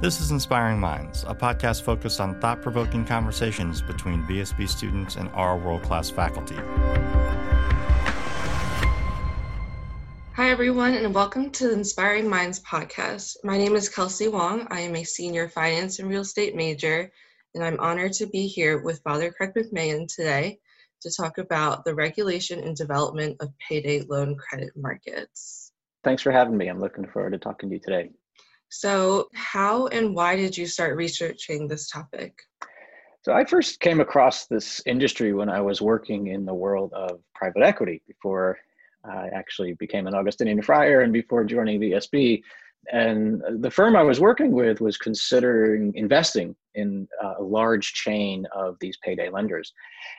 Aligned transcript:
This 0.00 0.20
is 0.20 0.32
Inspiring 0.32 0.80
Minds, 0.80 1.24
a 1.26 1.34
podcast 1.34 1.82
focused 1.82 2.20
on 2.20 2.38
thought 2.40 2.60
provoking 2.60 3.04
conversations 3.04 3.80
between 3.80 4.24
VSB 4.24 4.68
students 4.68 5.14
and 5.14 5.28
our 5.30 5.56
world 5.56 5.82
class 5.82 6.10
faculty. 6.10 6.56
Hi, 10.34 10.50
everyone, 10.50 10.94
and 10.94 11.14
welcome 11.14 11.48
to 11.52 11.68
the 11.68 11.74
Inspiring 11.74 12.28
Minds 12.28 12.60
podcast. 12.60 13.36
My 13.44 13.56
name 13.56 13.76
is 13.76 13.88
Kelsey 13.88 14.26
Wong. 14.28 14.66
I 14.68 14.80
am 14.80 14.96
a 14.96 15.04
senior 15.04 15.48
finance 15.48 16.00
and 16.00 16.10
real 16.10 16.22
estate 16.22 16.56
major, 16.56 17.10
and 17.54 17.64
I'm 17.64 17.78
honored 17.78 18.14
to 18.14 18.26
be 18.26 18.48
here 18.48 18.82
with 18.82 19.00
Father 19.02 19.32
Craig 19.32 19.52
McMahon 19.56 20.12
today 20.12 20.58
to 21.02 21.10
talk 21.10 21.38
about 21.38 21.84
the 21.84 21.94
regulation 21.94 22.58
and 22.60 22.76
development 22.76 23.36
of 23.40 23.52
payday 23.66 24.02
loan 24.02 24.36
credit 24.36 24.70
markets. 24.76 25.70
Thanks 26.02 26.20
for 26.20 26.32
having 26.32 26.56
me. 26.58 26.66
I'm 26.66 26.80
looking 26.80 27.06
forward 27.06 27.30
to 27.30 27.38
talking 27.38 27.70
to 27.70 27.76
you 27.76 27.80
today. 27.80 28.10
So, 28.70 29.28
how 29.34 29.86
and 29.88 30.14
why 30.14 30.36
did 30.36 30.56
you 30.56 30.66
start 30.66 30.96
researching 30.96 31.68
this 31.68 31.88
topic? 31.88 32.34
So, 33.22 33.32
I 33.32 33.44
first 33.44 33.80
came 33.80 34.00
across 34.00 34.46
this 34.46 34.82
industry 34.86 35.32
when 35.32 35.48
I 35.48 35.60
was 35.60 35.80
working 35.80 36.28
in 36.28 36.44
the 36.44 36.54
world 36.54 36.92
of 36.92 37.20
private 37.34 37.62
equity 37.62 38.02
before 38.06 38.58
I 39.04 39.28
actually 39.34 39.74
became 39.74 40.06
an 40.06 40.14
Augustinian 40.14 40.62
friar 40.62 41.02
and 41.02 41.12
before 41.12 41.44
joining 41.44 41.80
VSB. 41.80 42.42
And 42.92 43.42
the 43.62 43.70
firm 43.70 43.96
I 43.96 44.02
was 44.02 44.20
working 44.20 44.52
with 44.52 44.80
was 44.80 44.98
considering 44.98 45.92
investing 45.94 46.54
in 46.74 47.08
a 47.22 47.42
large 47.42 47.94
chain 47.94 48.46
of 48.54 48.76
these 48.80 48.98
payday 49.02 49.30
lenders. 49.30 49.72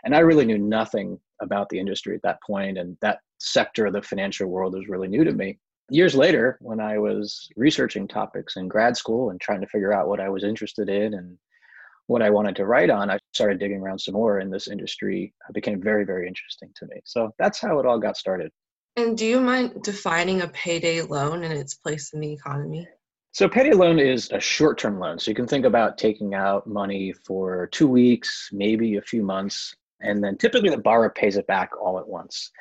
And 0.04 0.16
I 0.16 0.20
really 0.20 0.46
knew 0.46 0.58
nothing 0.58 1.20
about 1.42 1.70
the 1.70 1.80
industry 1.80 2.16
at 2.16 2.24
that 2.24 2.40
point, 2.42 2.78
and 2.78 2.98
that 3.02 3.20
sector 3.40 3.86
of 3.86 3.94
the 3.94 4.02
financial 4.02 4.48
world 4.48 4.74
was 4.74 4.88
really 4.88 5.08
new 5.08 5.24
to 5.24 5.32
me 5.32 5.60
years 5.90 6.16
later, 6.16 6.58
when 6.62 6.80
I 6.80 6.98
was 6.98 7.50
researching 7.56 8.08
topics 8.08 8.56
in 8.56 8.68
grad 8.68 8.98
school 8.98 9.30
and 9.30 9.40
trying 9.40 9.62
to 9.62 9.68
figure 9.68 9.94
out 9.94 10.08
what 10.08 10.20
I 10.20 10.30
was 10.30 10.44
interested 10.44 10.90
in 10.90 11.14
and 11.14 11.38
what 12.08 12.22
I 12.22 12.30
wanted 12.30 12.56
to 12.58 12.66
write 12.66 12.90
on, 12.90 13.10
I 13.10 13.20
started 13.34 13.60
digging 13.60 13.82
around 13.82 14.00
some 14.00 14.14
more 14.14 14.40
in 14.40 14.50
this 14.50 14.68
industry. 14.68 15.34
It 15.50 15.54
became 15.54 15.82
very, 15.82 16.06
very 16.06 16.28
interesting 16.28 16.70
to 16.76 16.86
me. 16.88 17.02
So 17.04 17.34
that's 17.40 17.60
how 17.60 17.80
it 17.80 17.86
all 17.86 18.00
got 18.00 18.18
started. 18.18 18.52
And 18.96 19.18
do 19.18 19.26
you 19.26 19.42
mind 19.42 19.84
defining 19.84 20.42
a 20.42 20.48
payday 20.48 21.02
loan 21.02 21.44
and 21.44 21.54
its 21.54 21.74
place 21.74 22.14
in 22.14 22.22
the 22.22 22.32
economy? 22.32 22.88
So, 23.34 23.48
a 23.48 23.50
payday 23.50 23.74
loan 23.74 24.00
is 24.00 24.32
a 24.32 24.40
short 24.40 24.78
term 24.78 25.00
loan. 25.00 25.20
So, 25.20 25.30
you 25.30 25.36
can 25.36 25.48
think 25.48 25.66
about 25.66 25.98
taking 25.98 26.34
out 26.34 26.66
money 26.66 27.12
for 27.12 27.68
two 27.74 27.90
weeks, 27.90 28.50
maybe 28.54 28.96
a 28.96 29.02
few 29.02 29.22
months, 29.22 29.76
and 30.00 30.24
then 30.24 30.38
typically 30.38 30.70
the 30.70 30.78
borrower 30.78 31.10
pays 31.10 31.36
it 31.36 31.46
back 31.46 31.72
all 31.78 32.00
at 32.00 32.08
once. 32.08 32.52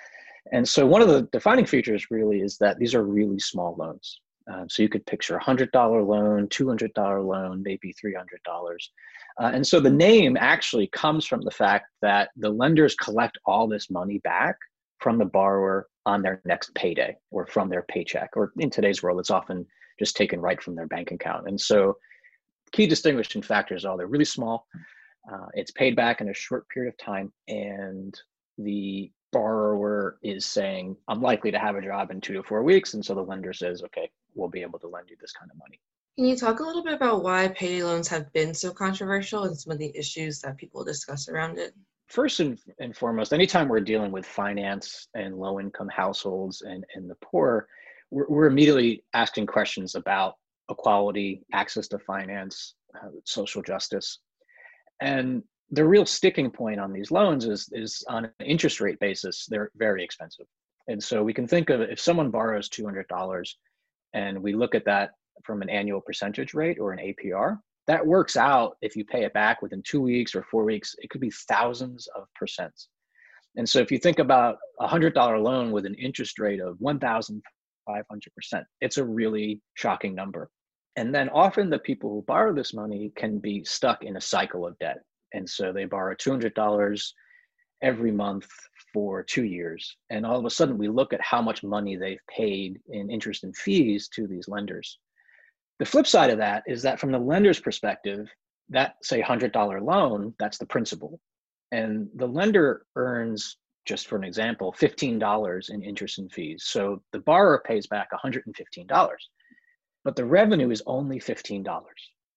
And 0.53 0.69
so 0.69 0.87
one 0.87 1.03
of 1.03 1.09
the 1.09 1.23
defining 1.33 1.67
features 1.67 2.11
really 2.11 2.41
is 2.41 2.59
that 2.59 2.79
these 2.79 2.95
are 2.95 3.05
really 3.05 3.39
small 3.39 3.75
loans. 3.77 4.21
Um, 4.53 4.69
so 4.69 4.83
you 4.83 4.91
could 4.91 5.07
picture 5.07 5.37
a 5.37 5.43
$100 5.43 5.73
loan, 6.07 6.49
$200 6.49 7.27
loan, 7.27 7.63
maybe 7.63 7.95
$300. 7.95 8.25
Uh, 9.41 9.51
and 9.55 9.67
so 9.67 9.81
the 9.81 9.91
name 9.91 10.37
actually 10.39 10.87
comes 10.89 11.25
from 11.25 11.41
the 11.41 11.51
fact 11.51 11.87
that 12.03 12.29
the 12.37 12.51
lenders 12.51 12.95
collect 12.95 13.39
all 13.47 13.67
this 13.67 13.91
money 13.91 14.19
back 14.19 14.57
from 14.99 15.19
the 15.19 15.25
borrower 15.25 15.89
on 16.05 16.21
their 16.21 16.43
next 16.45 16.75
payday 16.75 17.17
or 17.31 17.47
from 17.47 17.71
their 17.71 17.83
paycheck. 17.89 18.31
Or 18.37 18.53
in 18.59 18.69
today's 18.69 19.03
world, 19.03 19.19
it's 19.19 19.31
often 19.31 19.67
just 19.99 20.15
taken 20.15 20.41
right 20.41 20.63
from 20.63 20.75
their 20.75 20.87
bank 20.87 21.11
account. 21.11 21.49
And 21.49 21.59
so 21.59 21.97
key 22.73 22.87
distinguishing 22.87 23.43
factors 23.43 23.85
are 23.87 23.97
they're 23.97 24.07
really 24.07 24.25
small, 24.25 24.67
uh, 25.33 25.47
it's 25.55 25.71
paid 25.71 25.97
back 25.97 26.21
in 26.21 26.29
a 26.29 26.35
short 26.35 26.69
period 26.69 26.93
of 26.93 26.99
time, 26.99 27.33
and 27.49 28.15
the 28.59 29.11
borrower 29.35 30.19
is 30.23 30.47
saying, 30.47 30.97
I'm 31.09 31.21
likely 31.21 31.51
to 31.51 31.59
have 31.59 31.77
a 31.77 31.83
job 31.83 32.11
in 32.11 32.21
two 32.21 32.35
to 32.35 32.43
four 32.43 32.63
weeks. 32.63 32.95
And 32.95 33.05
so 33.05 33.15
the 33.15 33.21
lender 33.21 33.53
says, 33.53 33.83
okay, 33.83 34.09
we'll 34.35 34.49
be 34.49 34.63
able 34.63 34.79
to 34.79 34.89
lend 34.89 35.11
you 35.11 35.17
this 35.21 35.33
kind 35.33 35.51
of 35.51 35.59
money. 35.59 35.81
Can 36.17 36.27
you 36.27 36.37
talk 36.37 36.61
a 36.61 36.63
little 36.63 36.85
bit 36.85 36.95
about 36.95 37.25
why 37.25 37.49
payday 37.49 37.83
loans 37.83 38.09
have 38.09 38.33
been 38.33 38.55
so 38.55 38.71
controversial 38.73 39.45
and 39.45 39.59
some 39.59 39.73
of 39.73 39.79
the 39.79 39.93
issues 39.97 40.41
that 40.41 40.57
people 40.57 40.85
discuss 40.85 41.29
around 41.29 41.59
it? 41.59 41.75
First 42.07 42.39
and, 42.41 42.59
and 42.79 42.97
foremost, 42.97 43.33
anytime 43.33 43.69
we're 43.69 43.81
dealing 43.81 44.13
with 44.13 44.25
finance 44.25 45.09
and 45.15 45.37
low 45.37 45.59
income 45.59 45.89
households 45.89 46.63
and, 46.63 46.85
and 46.95 47.11
the 47.11 47.17
poor, 47.17 47.67
we're, 48.11 48.29
we're 48.29 48.47
immediately 48.47 49.03
asking 49.13 49.47
questions 49.47 49.97
about 49.97 50.35
equality, 50.71 51.43
access 51.53 51.89
to 51.89 51.99
finance, 51.99 52.75
uh, 52.95 53.09
social 53.25 53.63
justice. 53.63 54.21
And 55.01 55.43
the 55.71 55.85
real 55.85 56.07
sticking 56.07 56.51
point 56.51 56.79
on 56.79 56.93
these 56.93 57.11
loans 57.11 57.47
is 57.47 57.69
is 57.73 58.05
on 58.09 58.27
an 58.27 58.47
interest 58.47 58.81
rate 58.81 58.99
basis 59.01 59.47
they're 59.49 59.71
very 59.77 60.05
expensive. 60.05 60.47
And 60.89 61.03
so 61.03 61.23
we 61.23 61.33
can 61.33 61.49
think 61.49 61.71
of 61.71 61.81
if 61.81 61.99
someone 61.99 62.31
borrows 62.31 62.69
$200 62.69 63.49
and 64.13 64.43
we 64.43 64.53
look 64.53 64.75
at 64.75 64.85
that 64.85 65.13
from 65.43 65.63
an 65.63 65.71
annual 65.71 66.01
percentage 66.01 66.53
rate 66.53 66.79
or 66.79 66.93
an 66.93 66.99
apr 66.99 67.59
that 67.87 68.07
works 68.07 68.37
out 68.37 68.77
if 68.83 68.95
you 68.97 69.05
pay 69.05 69.25
it 69.25 69.33
back 69.33 69.63
within 69.63 69.83
two 69.83 70.01
weeks 70.01 70.35
or 70.35 70.43
four 70.51 70.65
weeks 70.65 70.95
it 70.99 71.11
could 71.11 71.21
be 71.21 71.31
thousands 71.49 72.07
of 72.15 72.25
percents. 72.41 72.89
And 73.57 73.69
so 73.69 73.79
if 73.79 73.91
you 73.91 73.99
think 73.99 74.19
about 74.19 74.59
a 74.81 74.87
$100 74.87 75.43
loan 75.43 75.71
with 75.71 75.87
an 75.87 75.95
interest 75.95 76.39
rate 76.39 76.61
of 76.61 76.77
1500% 76.79 77.41
it's 78.81 78.99
a 78.99 79.05
really 79.05 79.61
shocking 79.75 80.15
number. 80.15 80.51
And 80.97 81.13
then 81.13 81.29
often 81.31 81.71
the 81.71 81.79
people 81.79 82.11
who 82.11 82.23
borrow 82.23 82.55
this 82.55 82.75
money 82.75 83.11
can 83.17 83.39
be 83.39 83.65
stuck 83.65 84.05
in 84.05 84.17
a 84.17 84.21
cycle 84.21 84.67
of 84.67 84.79
debt 84.79 84.99
and 85.35 85.49
so 85.49 85.73
they 85.73 85.85
borrow 85.85 86.15
$200 86.15 87.13
every 87.83 88.13
month 88.13 88.47
for 88.93 89.23
two 89.23 89.45
years. 89.45 89.97
And 90.11 90.25
all 90.25 90.39
of 90.39 90.45
a 90.45 90.51
sudden, 90.51 90.79
we 90.79 90.89
look 90.89 91.13
at 91.13 91.21
how 91.21 91.43
much 91.43 91.63
money 91.63 91.97
they've 91.97 92.27
paid 92.29 92.79
in 92.89 93.11
interest 93.11 93.45
and 93.45 93.55
fees 93.57 94.09
to 94.15 94.27
these 94.27 94.49
lenders. 94.49 94.99
The 95.81 95.85
flip 95.85 96.07
side 96.07 96.31
of 96.31 96.39
that 96.39 96.63
is 96.67 96.83
that 96.83 97.01
from 97.01 97.13
the 97.13 97.19
lender's 97.19 97.61
perspective, 97.61 98.29
that 98.71 98.95
say 99.03 99.21
$100 99.21 99.83
loan, 99.83 100.35
that's 100.39 100.59
the 100.59 100.67
principal. 100.67 101.21
And 101.73 102.09
the 102.15 102.29
lender 102.29 102.87
earns, 102.97 103.57
just 103.85 104.07
for 104.07 104.17
an 104.17 104.25
example, 104.25 104.75
$15 104.81 105.71
in 105.71 105.83
interest 105.83 106.19
and 106.19 106.33
fees. 106.33 106.65
So 106.67 107.03
the 107.13 107.19
borrower 107.19 107.63
pays 107.67 107.87
back 107.89 108.09
$115, 108.13 109.09
but 110.05 110.17
the 110.17 110.25
revenue 110.25 110.71
is 110.71 110.83
only 110.87 111.19
$15. 111.19 111.67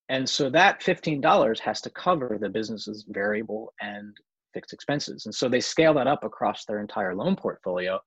And 0.08 0.28
so 0.28 0.48
that 0.50 0.80
$15 0.80 1.58
has 1.60 1.80
to 1.82 1.90
cover 1.90 2.38
the 2.40 2.48
business's 2.48 3.04
variable 3.08 3.72
and 3.80 4.16
fixed 4.54 4.72
expenses. 4.72 5.26
And 5.26 5.34
so 5.34 5.48
they 5.48 5.60
scale 5.60 5.94
that 5.94 6.06
up 6.06 6.24
across 6.24 6.64
their 6.64 6.80
entire 6.80 7.14
loan 7.14 7.36
portfolio. 7.36 8.00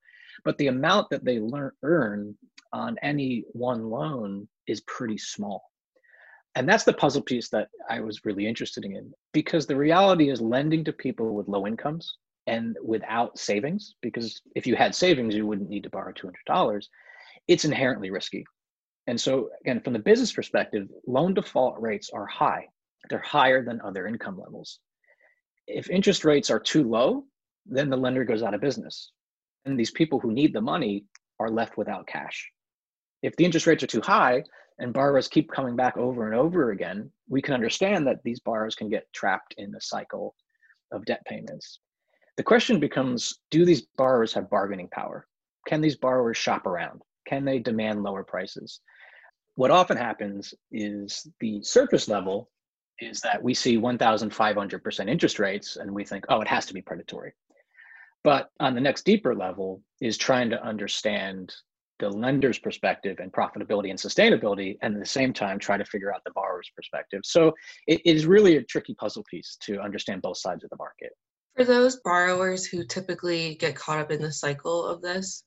But 0.44 0.58
the 0.58 0.66
amount 0.66 1.10
that 1.10 1.24
they 1.24 1.38
learn, 1.38 1.70
earn 1.82 2.36
on 2.72 2.96
any 3.02 3.44
one 3.52 3.88
loan 3.88 4.48
is 4.66 4.80
pretty 4.82 5.18
small. 5.18 5.62
And 6.54 6.68
that's 6.68 6.84
the 6.84 6.92
puzzle 6.92 7.22
piece 7.22 7.48
that 7.50 7.68
I 7.88 8.00
was 8.00 8.24
really 8.24 8.46
interested 8.46 8.84
in 8.84 9.12
because 9.32 9.66
the 9.66 9.76
reality 9.76 10.30
is 10.30 10.40
lending 10.40 10.84
to 10.84 10.92
people 10.92 11.34
with 11.34 11.48
low 11.48 11.66
incomes 11.66 12.18
and 12.46 12.76
without 12.84 13.38
savings, 13.38 13.94
because 14.02 14.42
if 14.54 14.66
you 14.66 14.74
had 14.76 14.94
savings, 14.94 15.34
you 15.34 15.46
wouldn't 15.46 15.70
need 15.70 15.84
to 15.84 15.90
borrow 15.90 16.12
$200, 16.12 16.84
it's 17.48 17.64
inherently 17.64 18.10
risky. 18.10 18.44
And 19.06 19.20
so, 19.20 19.50
again, 19.62 19.80
from 19.80 19.92
the 19.94 19.98
business 19.98 20.32
perspective, 20.32 20.88
loan 21.06 21.34
default 21.34 21.80
rates 21.80 22.10
are 22.12 22.26
high. 22.26 22.68
They're 23.10 23.18
higher 23.18 23.64
than 23.64 23.80
other 23.80 24.06
income 24.06 24.38
levels. 24.38 24.78
If 25.66 25.90
interest 25.90 26.24
rates 26.24 26.50
are 26.50 26.60
too 26.60 26.88
low, 26.88 27.24
then 27.66 27.90
the 27.90 27.96
lender 27.96 28.24
goes 28.24 28.42
out 28.42 28.54
of 28.54 28.60
business. 28.60 29.10
And 29.64 29.78
these 29.78 29.90
people 29.90 30.20
who 30.20 30.32
need 30.32 30.52
the 30.52 30.60
money 30.60 31.04
are 31.40 31.50
left 31.50 31.76
without 31.76 32.06
cash. 32.06 32.50
If 33.22 33.36
the 33.36 33.44
interest 33.44 33.66
rates 33.66 33.82
are 33.82 33.88
too 33.88 34.00
high 34.00 34.44
and 34.78 34.92
borrowers 34.92 35.28
keep 35.28 35.50
coming 35.50 35.76
back 35.76 35.96
over 35.96 36.26
and 36.26 36.34
over 36.34 36.70
again, 36.70 37.10
we 37.28 37.42
can 37.42 37.54
understand 37.54 38.06
that 38.06 38.22
these 38.24 38.40
borrowers 38.40 38.74
can 38.74 38.88
get 38.88 39.12
trapped 39.12 39.54
in 39.58 39.70
the 39.70 39.80
cycle 39.80 40.34
of 40.92 41.04
debt 41.04 41.22
payments. 41.26 41.80
The 42.36 42.42
question 42.42 42.80
becomes 42.80 43.40
do 43.50 43.64
these 43.64 43.82
borrowers 43.96 44.32
have 44.34 44.50
bargaining 44.50 44.88
power? 44.88 45.26
Can 45.68 45.80
these 45.80 45.96
borrowers 45.96 46.36
shop 46.36 46.66
around? 46.66 47.02
Can 47.26 47.44
they 47.44 47.58
demand 47.58 48.02
lower 48.02 48.24
prices? 48.24 48.80
What 49.54 49.70
often 49.70 49.96
happens 49.96 50.54
is 50.70 51.26
the 51.40 51.62
surface 51.62 52.08
level 52.08 52.50
is 53.00 53.20
that 53.20 53.42
we 53.42 53.54
see 53.54 53.76
1,500% 53.76 55.10
interest 55.10 55.38
rates 55.38 55.76
and 55.76 55.90
we 55.90 56.04
think, 56.04 56.24
oh, 56.28 56.40
it 56.40 56.48
has 56.48 56.66
to 56.66 56.74
be 56.74 56.82
predatory. 56.82 57.32
But 58.24 58.50
on 58.60 58.74
the 58.74 58.80
next 58.80 59.04
deeper 59.04 59.34
level 59.34 59.82
is 60.00 60.16
trying 60.16 60.50
to 60.50 60.64
understand 60.64 61.52
the 61.98 62.08
lender's 62.08 62.58
perspective 62.58 63.18
and 63.20 63.32
profitability 63.32 63.90
and 63.90 63.98
sustainability, 63.98 64.76
and 64.82 64.94
at 64.94 65.00
the 65.00 65.06
same 65.06 65.32
time 65.32 65.58
try 65.58 65.76
to 65.76 65.84
figure 65.84 66.12
out 66.12 66.22
the 66.24 66.32
borrower's 66.32 66.70
perspective. 66.74 67.20
So 67.24 67.52
it 67.86 68.00
is 68.04 68.26
really 68.26 68.56
a 68.56 68.64
tricky 68.64 68.94
puzzle 68.94 69.24
piece 69.30 69.56
to 69.62 69.80
understand 69.80 70.22
both 70.22 70.38
sides 70.38 70.64
of 70.64 70.70
the 70.70 70.76
market. 70.76 71.12
For 71.56 71.64
those 71.64 72.00
borrowers 72.02 72.64
who 72.64 72.84
typically 72.84 73.54
get 73.56 73.76
caught 73.76 73.98
up 73.98 74.10
in 74.10 74.22
the 74.22 74.32
cycle 74.32 74.84
of 74.86 75.02
this, 75.02 75.44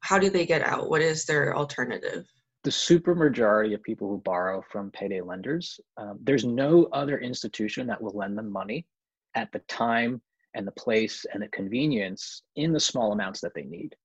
how 0.00 0.18
do 0.18 0.30
they 0.30 0.46
get 0.46 0.62
out? 0.62 0.88
What 0.88 1.02
is 1.02 1.24
their 1.24 1.56
alternative? 1.56 2.26
The 2.68 2.72
supermajority 2.72 3.72
of 3.72 3.82
people 3.82 4.10
who 4.10 4.18
borrow 4.18 4.60
from 4.60 4.90
payday 4.90 5.22
lenders, 5.22 5.80
um, 5.96 6.18
there's 6.22 6.44
no 6.44 6.84
other 6.92 7.18
institution 7.18 7.86
that 7.86 7.98
will 7.98 8.12
lend 8.12 8.36
them 8.36 8.52
money 8.52 8.84
at 9.34 9.50
the 9.52 9.60
time 9.60 10.20
and 10.52 10.66
the 10.66 10.72
place 10.72 11.24
and 11.32 11.42
the 11.42 11.48
convenience 11.48 12.42
in 12.56 12.74
the 12.74 12.78
small 12.78 13.12
amounts 13.12 13.40
that 13.40 13.54
they 13.54 13.62
need. 13.62 13.96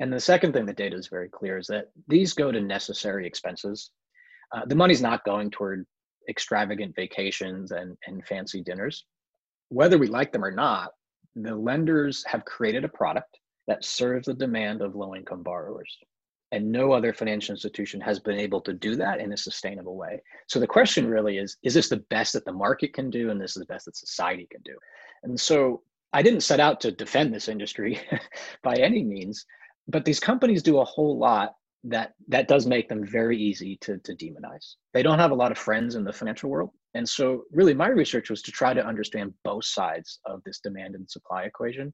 And 0.00 0.10
the 0.10 0.20
second 0.20 0.54
thing 0.54 0.64
the 0.64 0.72
data 0.72 0.96
is 0.96 1.08
very 1.08 1.28
clear 1.28 1.58
is 1.58 1.66
that 1.66 1.90
these 2.06 2.32
go 2.32 2.50
to 2.50 2.62
necessary 2.62 3.26
expenses. 3.26 3.90
Uh, 4.56 4.64
the 4.64 4.74
money's 4.74 5.02
not 5.02 5.22
going 5.26 5.50
toward 5.50 5.84
extravagant 6.30 6.96
vacations 6.96 7.72
and, 7.72 7.94
and 8.06 8.26
fancy 8.26 8.62
dinners. 8.62 9.04
Whether 9.68 9.98
we 9.98 10.06
like 10.06 10.32
them 10.32 10.46
or 10.46 10.50
not, 10.50 10.92
the 11.36 11.54
lenders 11.54 12.24
have 12.26 12.46
created 12.46 12.86
a 12.86 12.88
product 12.88 13.38
that 13.66 13.84
serves 13.84 14.28
the 14.28 14.32
demand 14.32 14.80
of 14.80 14.96
low 14.96 15.14
income 15.14 15.42
borrowers. 15.42 15.94
And 16.50 16.72
no 16.72 16.92
other 16.92 17.12
financial 17.12 17.54
institution 17.54 18.00
has 18.00 18.18
been 18.18 18.38
able 18.38 18.62
to 18.62 18.72
do 18.72 18.96
that 18.96 19.20
in 19.20 19.32
a 19.32 19.36
sustainable 19.36 19.96
way. 19.96 20.22
So 20.46 20.58
the 20.58 20.66
question 20.66 21.04
mm-hmm. 21.04 21.12
really 21.12 21.38
is 21.38 21.56
is 21.62 21.74
this 21.74 21.88
the 21.88 22.04
best 22.08 22.32
that 22.32 22.44
the 22.44 22.52
market 22.52 22.94
can 22.94 23.10
do? 23.10 23.30
And 23.30 23.40
this 23.40 23.56
is 23.56 23.60
the 23.60 23.72
best 23.72 23.84
that 23.84 23.96
society 23.96 24.48
can 24.50 24.62
do? 24.64 24.76
And 25.22 25.38
so 25.38 25.82
I 26.12 26.22
didn't 26.22 26.40
set 26.40 26.60
out 26.60 26.80
to 26.80 26.90
defend 26.90 27.34
this 27.34 27.48
industry 27.48 28.00
by 28.62 28.74
any 28.76 29.04
means, 29.04 29.44
but 29.88 30.04
these 30.04 30.20
companies 30.20 30.62
do 30.62 30.78
a 30.78 30.84
whole 30.84 31.18
lot 31.18 31.54
that 31.84 32.14
that 32.28 32.48
does 32.48 32.66
make 32.66 32.88
them 32.88 33.04
very 33.04 33.38
easy 33.38 33.76
to, 33.82 33.98
to 33.98 34.14
demonize. 34.14 34.74
They 34.92 35.02
don't 35.02 35.18
have 35.18 35.30
a 35.30 35.36
lot 35.36 35.52
of 35.52 35.58
friends 35.58 35.94
in 35.94 36.04
the 36.04 36.12
financial 36.12 36.50
world. 36.50 36.70
And 36.94 37.08
so 37.08 37.44
really 37.52 37.74
my 37.74 37.88
research 37.88 38.30
was 38.30 38.42
to 38.42 38.52
try 38.52 38.74
to 38.74 38.84
understand 38.84 39.34
both 39.44 39.64
sides 39.64 40.18
of 40.24 40.42
this 40.44 40.60
demand 40.60 40.94
and 40.94 41.08
supply 41.08 41.44
equation. 41.44 41.92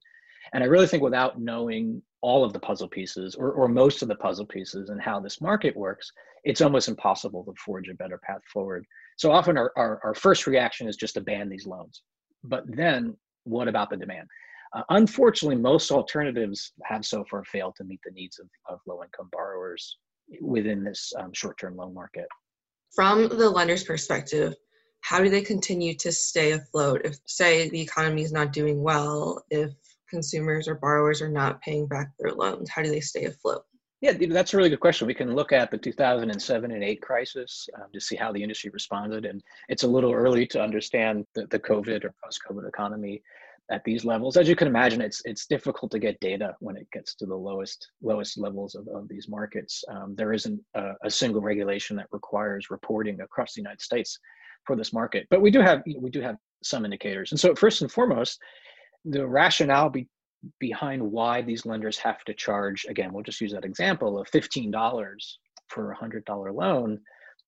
And 0.53 0.63
I 0.63 0.67
really 0.67 0.87
think 0.87 1.03
without 1.03 1.39
knowing 1.39 2.01
all 2.21 2.43
of 2.43 2.53
the 2.53 2.59
puzzle 2.59 2.87
pieces 2.87 3.35
or, 3.35 3.51
or 3.51 3.67
most 3.67 4.01
of 4.01 4.07
the 4.07 4.15
puzzle 4.15 4.45
pieces 4.45 4.89
and 4.89 5.01
how 5.01 5.19
this 5.19 5.41
market 5.41 5.75
works, 5.75 6.11
it's 6.43 6.61
almost 6.61 6.87
impossible 6.87 7.43
to 7.43 7.53
forge 7.63 7.89
a 7.89 7.93
better 7.93 8.19
path 8.25 8.41
forward. 8.51 8.85
So 9.17 9.31
often 9.31 9.57
our, 9.57 9.71
our, 9.77 9.99
our 10.03 10.15
first 10.15 10.47
reaction 10.47 10.87
is 10.87 10.95
just 10.95 11.15
to 11.15 11.21
ban 11.21 11.49
these 11.49 11.67
loans. 11.67 12.01
But 12.43 12.63
then 12.67 13.15
what 13.43 13.67
about 13.67 13.89
the 13.89 13.97
demand? 13.97 14.27
Uh, 14.75 14.83
unfortunately, 14.89 15.55
most 15.55 15.91
alternatives 15.91 16.73
have 16.83 17.05
so 17.05 17.23
far 17.29 17.43
failed 17.45 17.75
to 17.77 17.83
meet 17.83 17.99
the 18.03 18.11
needs 18.11 18.39
of, 18.39 18.47
of 18.67 18.79
low 18.87 19.03
income 19.03 19.29
borrowers 19.31 19.97
within 20.41 20.83
this 20.83 21.13
um, 21.19 21.31
short 21.33 21.57
term 21.59 21.77
loan 21.77 21.93
market. 21.93 22.25
From 22.95 23.29
the 23.29 23.49
lender's 23.49 23.83
perspective, 23.83 24.53
how 25.01 25.21
do 25.21 25.29
they 25.29 25.41
continue 25.41 25.93
to 25.95 26.11
stay 26.11 26.53
afloat 26.53 27.01
if, 27.05 27.17
say, 27.25 27.69
the 27.69 27.81
economy 27.81 28.23
is 28.23 28.31
not 28.31 28.51
doing 28.51 28.81
well, 28.81 29.43
if 29.49 29.71
consumers 30.15 30.67
or 30.67 30.75
borrowers 30.75 31.21
are 31.21 31.29
not 31.29 31.61
paying 31.61 31.87
back 31.87 32.07
their 32.17 32.31
loans? 32.31 32.69
How 32.69 32.81
do 32.81 32.89
they 32.89 33.01
stay 33.01 33.25
afloat? 33.25 33.63
Yeah, 34.01 34.13
that's 34.29 34.53
a 34.53 34.57
really 34.57 34.69
good 34.69 34.79
question. 34.79 35.07
We 35.07 35.13
can 35.13 35.35
look 35.35 35.51
at 35.51 35.71
the 35.71 35.77
2007 35.77 36.71
and 36.71 36.83
8 36.83 37.01
crisis 37.01 37.67
um, 37.75 37.87
to 37.93 37.99
see 37.99 38.15
how 38.15 38.31
the 38.31 38.41
industry 38.41 38.69
responded. 38.71 39.25
And 39.25 39.41
it's 39.67 39.83
a 39.83 39.87
little 39.87 40.13
early 40.13 40.45
to 40.47 40.61
understand 40.61 41.25
the, 41.33 41.47
the 41.47 41.59
COVID 41.59 42.03
or 42.05 42.13
post 42.23 42.39
COVID 42.47 42.67
economy 42.67 43.21
at 43.71 43.83
these 43.83 44.05
levels. 44.05 44.37
As 44.37 44.47
you 44.47 44.55
can 44.55 44.67
imagine, 44.67 45.01
it's 45.01 45.21
it's 45.25 45.47
difficult 45.47 45.91
to 45.91 45.99
get 45.99 46.19
data 46.19 46.55
when 46.59 46.77
it 46.77 46.87
gets 46.91 47.15
to 47.15 47.25
the 47.25 47.35
lowest 47.35 47.89
lowest 48.01 48.37
levels 48.37 48.75
of, 48.75 48.87
of 48.89 49.07
these 49.07 49.27
markets. 49.27 49.83
Um, 49.89 50.13
there 50.15 50.33
isn't 50.33 50.59
a, 50.75 50.91
a, 51.03 51.09
single 51.09 51.41
regulation 51.41 51.95
that 51.97 52.07
requires 52.11 52.69
reporting 52.69 53.21
across 53.21 53.53
the 53.53 53.61
United 53.61 53.81
States 53.81 54.19
for 54.65 54.75
this 54.75 54.93
market, 54.93 55.25
but 55.29 55.41
we 55.41 55.51
do 55.51 55.61
have 55.61 55.81
we 55.99 56.09
do 56.11 56.21
have 56.21 56.37
some 56.63 56.85
indicators. 56.85 57.31
And 57.31 57.39
so, 57.39 57.55
first 57.55 57.81
and 57.81 57.91
foremost, 57.91 58.39
the 59.05 59.25
rationale 59.25 59.89
be, 59.89 60.07
behind 60.59 61.01
why 61.01 61.41
these 61.41 61.65
lenders 61.65 61.97
have 61.97 62.23
to 62.25 62.33
charge 62.33 62.85
again, 62.89 63.13
we'll 63.13 63.23
just 63.23 63.41
use 63.41 63.53
that 63.53 63.65
example 63.65 64.19
of 64.19 64.27
fifteen 64.29 64.71
dollars 64.71 65.39
for 65.69 65.91
a 65.91 65.95
hundred 65.95 66.25
dollar 66.25 66.51
loan 66.51 66.99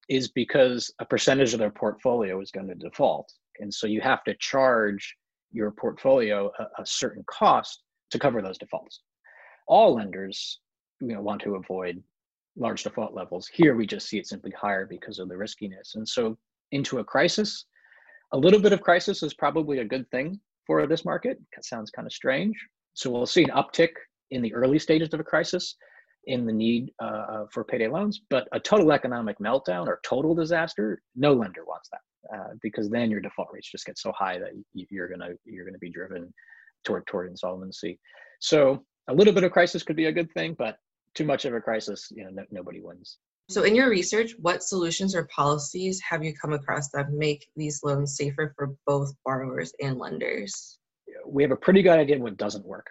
is 0.10 0.30
because 0.30 0.92
a 1.00 1.06
percentage 1.06 1.54
of 1.54 1.60
their 1.60 1.70
portfolio 1.70 2.40
is 2.42 2.52
going 2.52 2.68
to 2.68 2.76
default 2.76 3.32
and 3.60 3.74
so 3.74 3.88
you 3.88 4.02
have 4.02 4.24
to 4.24 4.36
charge 4.36 5.16
your 5.52 5.72
portfolio 5.72 6.52
a, 6.60 6.82
a 6.82 6.86
certain 6.86 7.24
cost 7.28 7.84
to 8.12 8.20
cover 8.20 8.42
those 8.42 8.58
defaults. 8.58 9.02
All 9.68 9.96
lenders 9.96 10.60
you 11.00 11.10
know, 11.10 11.22
want 11.22 11.42
to 11.42 11.56
avoid 11.56 12.02
large 12.56 12.84
default 12.84 13.14
levels. 13.14 13.48
Here 13.48 13.76
we 13.76 13.86
just 13.86 14.08
see 14.08 14.18
it 14.18 14.28
simply 14.28 14.52
higher 14.52 14.86
because 14.86 15.20
of 15.20 15.30
the 15.30 15.38
riskiness. 15.38 15.96
And 15.96 16.08
so 16.08 16.38
into 16.72 17.00
a 17.00 17.04
crisis, 17.04 17.66
a 18.34 18.38
little 18.38 18.60
bit 18.60 18.74
of 18.74 18.82
crisis 18.82 19.24
is 19.24 19.34
probably 19.34 19.80
a 19.80 19.86
good 19.86 20.10
thing 20.10 20.40
for 20.68 20.86
this 20.86 21.06
market. 21.06 21.40
Sounds 21.62 21.90
kind 21.90 22.06
of 22.06 22.14
strange. 22.14 22.56
So 22.94 23.10
we'll 23.10 23.26
see 23.26 23.44
an 23.44 23.52
uptick 23.52 23.92
in 24.32 24.42
the 24.42 24.54
early 24.54 24.78
stages 24.78 25.14
of 25.14 25.20
a 25.20 25.24
crisis 25.24 25.76
in 26.26 26.46
the 26.46 26.52
need 26.52 26.92
uh, 27.02 27.06
uh 27.06 27.46
for 27.54 27.64
payday 27.64 27.88
loans, 27.88 28.22
but 28.30 28.48
a 28.52 28.60
total 28.60 28.92
economic 28.92 29.40
meltdown 29.40 29.88
or 29.88 30.02
total 30.04 30.36
disaster, 30.36 31.02
no 31.16 31.32
lender 31.34 31.64
wants 31.66 31.90
that 31.92 32.02
uh, 32.36 32.50
because 32.62 32.90
then 32.90 33.10
your 33.10 33.20
default 33.20 33.50
rates 33.54 33.72
just 33.72 33.86
get 33.86 33.98
so 33.98 34.12
high 34.12 34.38
that 34.38 34.52
you're 34.74 35.08
gonna 35.08 35.30
you're 35.46 35.66
gonna 35.66 35.78
be 35.78 35.90
driven 35.90 36.34
toward 36.84 37.06
toward 37.08 37.30
insolvency. 37.30 38.00
So 38.40 38.84
a 39.08 39.14
little 39.14 39.34
bit 39.34 39.44
of 39.44 39.52
crisis 39.52 39.84
could 39.84 39.96
be 39.96 40.06
a 40.06 40.12
good 40.12 40.32
thing, 40.34 40.56
but 40.58 40.78
too 41.16 41.26
much 41.26 41.46
of 41.46 41.54
a 41.54 41.62
crisis, 41.62 42.08
you 42.12 42.24
know, 42.24 42.30
no, 42.32 42.44
nobody 42.52 42.82
wins. 42.82 43.18
So, 43.50 43.64
in 43.64 43.76
your 43.76 43.90
research, 43.90 44.34
what 44.40 44.64
solutions 44.64 45.16
or 45.16 45.26
policies 45.26 46.02
have 46.02 46.24
you 46.24 46.34
come 46.34 46.54
across 46.54 46.90
that 46.90 47.12
make 47.12 47.48
these 47.56 47.82
loans 47.84 48.18
safer 48.18 48.54
for 48.56 48.76
both 48.86 49.14
borrowers 49.24 49.72
and 49.82 49.98
lenders? 49.98 50.80
We 51.26 51.44
have 51.44 51.52
a 51.52 51.58
pretty 51.58 51.82
good 51.82 51.98
idea 51.98 52.20
what 52.20 52.38
doesn't 52.38 52.66
work. 52.66 52.88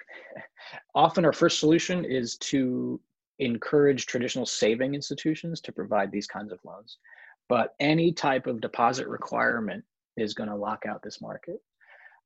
Often, 0.94 1.24
our 1.26 1.32
first 1.32 1.60
solution 1.60 2.04
is 2.04 2.36
to 2.38 3.00
encourage 3.38 4.06
traditional 4.06 4.46
saving 4.46 4.94
institutions 4.94 5.60
to 5.60 5.72
provide 5.72 6.10
these 6.10 6.26
kinds 6.26 6.52
of 6.52 6.58
loans 6.64 6.96
but 7.48 7.74
any 7.80 8.12
type 8.12 8.46
of 8.46 8.60
deposit 8.60 9.06
requirement 9.06 9.84
is 10.16 10.34
going 10.34 10.48
to 10.48 10.56
lock 10.56 10.84
out 10.86 11.02
this 11.02 11.20
market. 11.20 11.60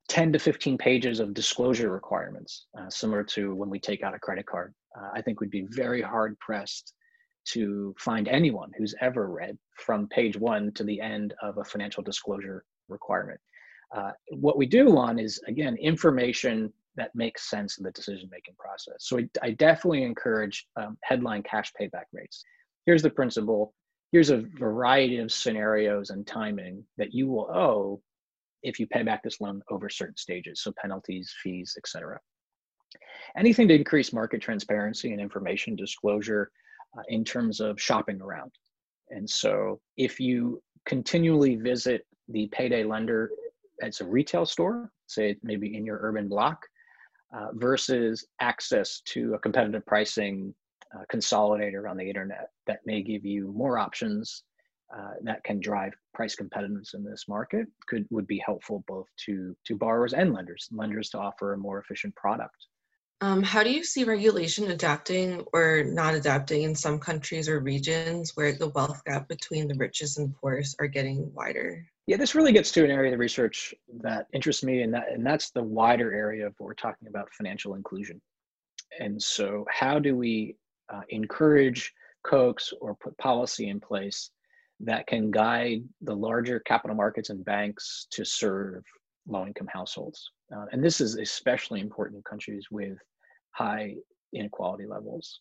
10 0.08 0.32
to 0.32 0.38
15 0.38 0.78
pages 0.78 1.20
of 1.20 1.34
disclosure 1.34 1.90
requirements, 1.90 2.66
uh, 2.78 2.88
similar 2.88 3.22
to 3.22 3.54
when 3.54 3.70
we 3.70 3.78
take 3.78 4.02
out 4.02 4.14
a 4.14 4.18
credit 4.18 4.46
card. 4.46 4.74
Uh, 4.98 5.10
I 5.14 5.22
think 5.22 5.40
we'd 5.40 5.50
be 5.50 5.66
very 5.70 6.02
hard 6.02 6.38
pressed 6.40 6.94
to 7.46 7.94
find 7.98 8.28
anyone 8.28 8.70
who's 8.76 8.94
ever 9.00 9.28
read 9.28 9.56
from 9.76 10.08
page 10.08 10.36
one 10.36 10.72
to 10.72 10.84
the 10.84 11.00
end 11.00 11.34
of 11.42 11.58
a 11.58 11.64
financial 11.64 12.02
disclosure 12.02 12.64
requirement. 12.88 13.40
Uh, 13.94 14.12
what 14.30 14.56
we 14.56 14.66
do 14.66 14.90
want 14.90 15.20
is, 15.20 15.40
again, 15.48 15.76
information 15.76 16.72
that 16.96 17.14
makes 17.14 17.48
sense 17.48 17.78
in 17.78 17.84
the 17.84 17.90
decision 17.92 18.28
making 18.30 18.54
process. 18.58 18.96
So 18.98 19.18
I, 19.18 19.28
I 19.42 19.50
definitely 19.52 20.02
encourage 20.02 20.66
um, 20.76 20.96
headline 21.02 21.42
cash 21.42 21.72
payback 21.80 22.04
rates. 22.12 22.44
Here's 22.86 23.02
the 23.02 23.10
principle 23.10 23.74
here's 24.12 24.30
a 24.30 24.44
variety 24.58 25.18
of 25.18 25.32
scenarios 25.32 26.10
and 26.10 26.26
timing 26.26 26.84
that 26.98 27.14
you 27.14 27.28
will 27.28 27.48
owe 27.50 28.00
if 28.62 28.78
you 28.78 28.86
pay 28.86 29.02
back 29.02 29.22
this 29.22 29.40
loan 29.40 29.62
over 29.70 29.88
certain 29.88 30.16
stages 30.16 30.62
so 30.62 30.72
penalties 30.80 31.34
fees 31.42 31.74
etc 31.78 32.18
anything 33.36 33.68
to 33.68 33.74
increase 33.74 34.12
market 34.12 34.40
transparency 34.40 35.12
and 35.12 35.20
information 35.20 35.76
disclosure 35.76 36.50
in 37.08 37.24
terms 37.24 37.60
of 37.60 37.80
shopping 37.80 38.20
around. 38.20 38.52
And 39.10 39.28
so 39.28 39.80
if 39.96 40.20
you 40.20 40.62
continually 40.86 41.56
visit 41.56 42.06
the 42.28 42.48
payday 42.52 42.84
lender 42.84 43.30
as 43.82 44.00
a 44.00 44.04
retail 44.04 44.46
store 44.46 44.90
say 45.06 45.36
maybe 45.42 45.76
in 45.76 45.84
your 45.84 45.98
urban 46.02 46.28
block 46.28 46.64
uh, 47.34 47.48
versus 47.54 48.26
access 48.40 49.00
to 49.04 49.34
a 49.34 49.38
competitive 49.38 49.84
pricing 49.86 50.54
uh, 50.94 51.02
consolidator 51.12 51.88
on 51.88 51.96
the 51.96 52.08
internet 52.08 52.48
that 52.66 52.80
may 52.86 53.02
give 53.02 53.24
you 53.24 53.52
more 53.52 53.78
options 53.78 54.44
uh, 54.96 55.12
that 55.22 55.42
can 55.44 55.60
drive 55.60 55.92
price 56.14 56.34
competitiveness 56.34 56.94
in 56.94 57.04
this 57.04 57.26
market 57.28 57.66
could 57.88 58.06
would 58.10 58.26
be 58.26 58.42
helpful 58.44 58.82
both 58.88 59.06
to 59.16 59.54
to 59.64 59.76
borrowers 59.76 60.14
and 60.14 60.32
lenders 60.32 60.68
lenders 60.72 61.10
to 61.10 61.18
offer 61.18 61.52
a 61.52 61.58
more 61.58 61.78
efficient 61.78 62.14
product 62.16 62.66
um, 63.22 63.42
how 63.42 63.62
do 63.62 63.70
you 63.70 63.84
see 63.84 64.04
regulation 64.04 64.70
adapting 64.70 65.44
or 65.52 65.84
not 65.84 66.14
adapting 66.14 66.62
in 66.62 66.74
some 66.74 66.98
countries 66.98 67.48
or 67.48 67.60
regions 67.60 68.32
where 68.34 68.52
the 68.52 68.68
wealth 68.68 69.02
gap 69.04 69.28
between 69.28 69.68
the 69.68 69.74
richest 69.74 70.18
and 70.18 70.34
poorest 70.36 70.76
are 70.80 70.86
getting 70.86 71.32
wider 71.34 71.86
yeah 72.06 72.16
this 72.16 72.34
really 72.34 72.52
gets 72.52 72.70
to 72.72 72.84
an 72.84 72.90
area 72.90 73.12
of 73.12 73.18
research 73.18 73.74
that 74.00 74.26
interests 74.32 74.62
me 74.62 74.82
and 74.82 74.92
that 74.94 75.10
and 75.12 75.24
that's 75.24 75.50
the 75.50 75.62
wider 75.62 76.12
area 76.12 76.46
of 76.46 76.54
what 76.58 76.66
we're 76.66 76.74
talking 76.74 77.08
about 77.08 77.32
financial 77.32 77.74
inclusion 77.74 78.20
and 78.98 79.20
so 79.20 79.64
how 79.70 79.98
do 79.98 80.16
we 80.16 80.56
uh, 80.92 81.02
encourage 81.10 81.92
coax 82.24 82.72
or 82.80 82.94
put 82.96 83.16
policy 83.18 83.68
in 83.68 83.80
place 83.80 84.30
that 84.80 85.06
can 85.06 85.30
guide 85.30 85.82
the 86.02 86.14
larger 86.14 86.60
capital 86.60 86.96
markets 86.96 87.30
and 87.30 87.44
banks 87.44 88.06
to 88.10 88.24
serve 88.24 88.82
low 89.28 89.46
income 89.46 89.68
households. 89.72 90.30
Uh, 90.54 90.64
and 90.72 90.82
this 90.82 91.00
is 91.00 91.16
especially 91.16 91.80
important 91.80 92.16
in 92.16 92.22
countries 92.22 92.66
with 92.70 92.98
high 93.52 93.94
inequality 94.32 94.86
levels. 94.86 95.40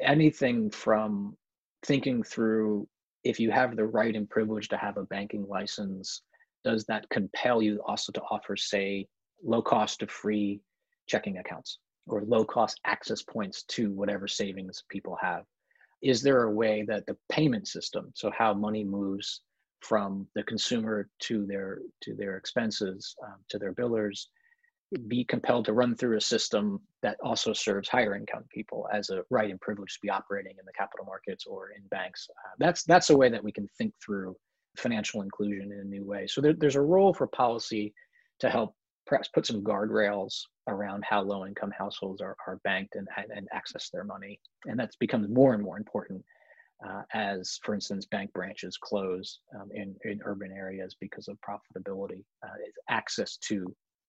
Anything 0.00 0.70
from 0.70 1.36
thinking 1.84 2.22
through 2.22 2.88
if 3.24 3.38
you 3.38 3.50
have 3.50 3.76
the 3.76 3.84
right 3.84 4.16
and 4.16 4.28
privilege 4.28 4.68
to 4.68 4.76
have 4.76 4.96
a 4.96 5.04
banking 5.04 5.46
license, 5.48 6.22
does 6.64 6.84
that 6.86 7.08
compel 7.10 7.62
you 7.62 7.80
also 7.86 8.10
to 8.12 8.22
offer, 8.30 8.56
say, 8.56 9.06
low 9.44 9.62
cost 9.62 10.02
of 10.02 10.10
free 10.10 10.60
checking 11.06 11.38
accounts? 11.38 11.78
or 12.06 12.22
low 12.22 12.44
cost 12.44 12.80
access 12.84 13.22
points 13.22 13.62
to 13.64 13.90
whatever 13.92 14.26
savings 14.26 14.82
people 14.88 15.16
have 15.20 15.44
is 16.02 16.20
there 16.20 16.44
a 16.44 16.50
way 16.50 16.84
that 16.86 17.06
the 17.06 17.16
payment 17.30 17.68
system 17.68 18.10
so 18.14 18.30
how 18.36 18.52
money 18.52 18.84
moves 18.84 19.42
from 19.80 20.26
the 20.34 20.42
consumer 20.44 21.08
to 21.20 21.46
their 21.46 21.80
to 22.00 22.14
their 22.14 22.36
expenses 22.36 23.14
um, 23.24 23.36
to 23.48 23.58
their 23.58 23.72
billers 23.72 24.26
be 25.08 25.24
compelled 25.24 25.64
to 25.64 25.72
run 25.72 25.94
through 25.94 26.16
a 26.16 26.20
system 26.20 26.80
that 27.02 27.16
also 27.22 27.52
serves 27.52 27.88
higher 27.88 28.14
income 28.14 28.44
people 28.52 28.88
as 28.92 29.10
a 29.10 29.22
right 29.30 29.50
and 29.50 29.60
privilege 29.60 29.94
to 29.94 30.00
be 30.02 30.10
operating 30.10 30.52
in 30.58 30.66
the 30.66 30.72
capital 30.72 31.06
markets 31.06 31.46
or 31.46 31.70
in 31.70 31.82
banks 31.88 32.28
uh, 32.30 32.54
that's 32.58 32.84
that's 32.84 33.10
a 33.10 33.16
way 33.16 33.28
that 33.28 33.42
we 33.42 33.52
can 33.52 33.66
think 33.78 33.92
through 34.04 34.36
financial 34.76 35.22
inclusion 35.22 35.72
in 35.72 35.78
a 35.78 35.84
new 35.84 36.04
way. 36.04 36.26
So 36.26 36.40
there, 36.40 36.54
there's 36.54 36.76
a 36.76 36.80
role 36.80 37.12
for 37.12 37.26
policy 37.26 37.92
to 38.40 38.50
help 38.50 38.74
perhaps 39.06 39.28
put 39.28 39.46
some 39.46 39.62
guardrails 39.62 40.42
around 40.68 41.04
how 41.04 41.22
low 41.22 41.44
income 41.46 41.72
households 41.76 42.20
are, 42.20 42.36
are 42.46 42.60
banked 42.64 42.94
and, 42.94 43.08
and 43.34 43.48
access 43.52 43.90
their 43.90 44.04
money. 44.04 44.38
And 44.66 44.78
that's 44.78 44.96
becomes 44.96 45.28
more 45.28 45.54
and 45.54 45.62
more 45.62 45.76
important 45.76 46.24
uh, 46.86 47.02
as, 47.12 47.58
for 47.62 47.74
instance, 47.74 48.06
bank 48.06 48.32
branches 48.32 48.76
close 48.80 49.40
um, 49.54 49.68
in, 49.72 49.94
in 50.04 50.20
urban 50.24 50.52
areas 50.52 50.96
because 51.00 51.28
of 51.28 51.36
profitability, 51.46 52.24
uh, 52.44 52.48
access 52.88 53.36
to 53.36 53.64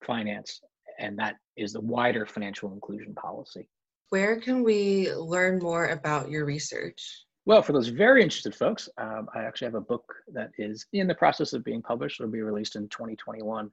finance. 0.05 0.61
And 0.99 1.17
that 1.19 1.35
is 1.57 1.73
the 1.73 1.81
wider 1.81 2.25
financial 2.25 2.71
inclusion 2.73 3.13
policy. 3.15 3.67
Where 4.09 4.39
can 4.39 4.63
we 4.63 5.11
learn 5.13 5.59
more 5.59 5.87
about 5.87 6.29
your 6.29 6.45
research? 6.45 7.25
Well, 7.45 7.61
for 7.61 7.73
those 7.73 7.89
very 7.89 8.23
interested 8.23 8.55
folks, 8.55 8.87
um, 8.97 9.27
I 9.35 9.43
actually 9.43 9.65
have 9.65 9.75
a 9.75 9.81
book 9.81 10.05
that 10.33 10.51
is 10.57 10.85
in 10.93 11.07
the 11.07 11.15
process 11.15 11.53
of 11.53 11.63
being 11.63 11.81
published. 11.81 12.19
It'll 12.19 12.31
be 12.31 12.41
released 12.41 12.75
in 12.75 12.87
2021. 12.87 13.69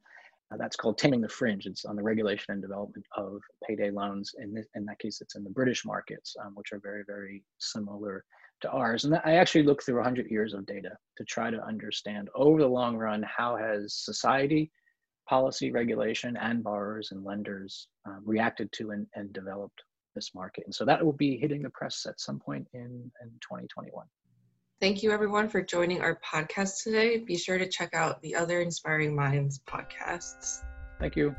Uh, 0.52 0.56
that's 0.56 0.74
called 0.74 0.98
Taming 0.98 1.20
the 1.20 1.28
Fringe. 1.28 1.66
It's 1.66 1.84
on 1.84 1.94
the 1.94 2.02
regulation 2.02 2.52
and 2.52 2.62
development 2.62 3.06
of 3.16 3.40
payday 3.66 3.90
loans. 3.90 4.34
In, 4.38 4.52
this, 4.52 4.66
in 4.74 4.84
that 4.86 4.98
case, 4.98 5.20
it's 5.20 5.36
in 5.36 5.44
the 5.44 5.50
British 5.50 5.84
markets, 5.84 6.34
um, 6.44 6.52
which 6.54 6.72
are 6.72 6.80
very, 6.80 7.04
very 7.06 7.44
similar 7.58 8.24
to 8.62 8.70
ours. 8.70 9.04
And 9.04 9.14
I 9.24 9.34
actually 9.34 9.62
looked 9.62 9.86
through 9.86 9.96
100 9.96 10.30
years 10.30 10.52
of 10.52 10.66
data 10.66 10.90
to 11.18 11.24
try 11.24 11.50
to 11.50 11.64
understand 11.64 12.28
over 12.34 12.60
the 12.60 12.66
long 12.66 12.96
run 12.96 13.22
how 13.22 13.56
has 13.56 13.94
society, 13.94 14.72
policy, 15.30 15.70
regulation, 15.70 16.36
and 16.36 16.62
borrowers 16.64 17.12
and 17.12 17.24
lenders 17.24 17.86
um, 18.04 18.20
reacted 18.24 18.70
to 18.72 18.90
and, 18.90 19.06
and 19.14 19.32
developed 19.32 19.80
this 20.16 20.32
market. 20.34 20.64
And 20.66 20.74
so 20.74 20.84
that 20.84 21.02
will 21.04 21.12
be 21.12 21.38
hitting 21.38 21.62
the 21.62 21.70
press 21.70 22.04
at 22.08 22.18
some 22.18 22.40
point 22.40 22.66
in, 22.74 23.12
in 23.22 23.28
2021. 23.40 24.04
Thank 24.80 25.04
you, 25.04 25.12
everyone, 25.12 25.48
for 25.48 25.62
joining 25.62 26.00
our 26.00 26.18
podcast 26.20 26.82
today. 26.82 27.18
Be 27.18 27.36
sure 27.36 27.58
to 27.58 27.68
check 27.68 27.94
out 27.94 28.20
the 28.22 28.34
other 28.34 28.60
Inspiring 28.60 29.14
Minds 29.14 29.60
podcasts. 29.68 30.64
Thank 30.98 31.14
you. 31.14 31.36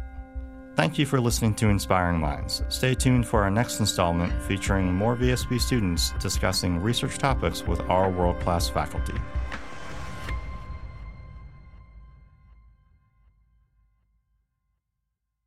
Thank 0.78 0.98
you 0.98 1.06
for 1.06 1.20
listening 1.20 1.54
to 1.56 1.68
Inspiring 1.68 2.18
Minds. 2.18 2.64
Stay 2.70 2.96
tuned 2.96 3.28
for 3.28 3.44
our 3.44 3.52
next 3.52 3.82
installment 3.82 4.32
featuring 4.44 4.94
more 4.94 5.18
VSB 5.18 5.60
students 5.60 6.12
discussing 6.22 6.80
research 6.80 7.18
topics 7.18 7.68
with 7.68 7.82
our 7.82 8.10
world 8.10 8.40
class 8.40 8.70
faculty. 8.70 9.16